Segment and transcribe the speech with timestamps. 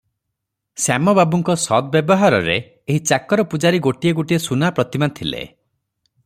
[0.85, 2.55] ଶ୍ୟାମ ବାବୁଙ୍କ ସଦ୍ ବ୍ୟବହାରରେ
[2.93, 5.45] ଏହି ଚାକର ପୂଜାରୀ ଗୋଟିଏ ଗୋଟିଏ ସୁନା ପ୍ରତିମା ଥିଲେ।